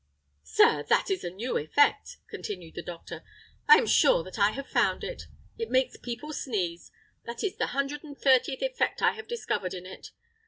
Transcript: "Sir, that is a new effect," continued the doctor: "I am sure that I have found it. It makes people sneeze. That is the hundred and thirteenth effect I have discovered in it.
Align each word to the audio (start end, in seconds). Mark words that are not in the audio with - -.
"Sir, 0.41 0.81
that 0.81 1.11
is 1.11 1.23
a 1.23 1.29
new 1.29 1.57
effect," 1.57 2.17
continued 2.27 2.73
the 2.73 2.81
doctor: 2.81 3.23
"I 3.69 3.75
am 3.75 3.85
sure 3.85 4.23
that 4.23 4.39
I 4.39 4.49
have 4.53 4.67
found 4.67 5.03
it. 5.03 5.25
It 5.59 5.69
makes 5.69 5.95
people 5.95 6.33
sneeze. 6.33 6.89
That 7.25 7.43
is 7.43 7.57
the 7.57 7.67
hundred 7.67 8.03
and 8.03 8.17
thirteenth 8.19 8.63
effect 8.63 9.03
I 9.03 9.11
have 9.11 9.27
discovered 9.27 9.75
in 9.75 9.85
it. 9.85 10.09